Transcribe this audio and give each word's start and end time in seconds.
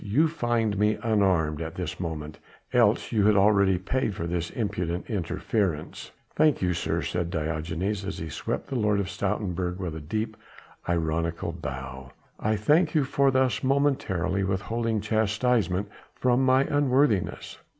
You 0.03 0.27
find 0.27 0.79
me 0.79 0.97
unarmed 1.03 1.61
at 1.61 1.75
this 1.75 1.99
moment, 1.99 2.39
else 2.73 3.11
you 3.11 3.23
had 3.27 3.35
already 3.35 3.77
paid 3.77 4.15
for 4.15 4.25
this 4.25 4.49
impudent 4.49 5.07
interference." 5.11 6.09
"I 6.09 6.33
thank 6.35 6.59
you, 6.59 6.73
sir," 6.73 7.03
said 7.03 7.29
Diogenes 7.29 8.03
as 8.03 8.17
he 8.17 8.27
swept 8.27 8.67
the 8.69 8.75
Lord 8.79 8.99
of 8.99 9.05
Stoutenburg 9.11 9.79
a 9.79 9.99
deep, 9.99 10.37
ironical 10.89 11.51
bow, 11.51 12.13
"I 12.39 12.55
thank 12.55 12.95
you 12.95 13.03
for 13.03 13.29
thus 13.29 13.61
momentarily 13.63 14.43
withholding 14.43 15.01
chastisement 15.01 15.87
from 16.15 16.43
my 16.43 16.63
unworthiness. 16.63 17.59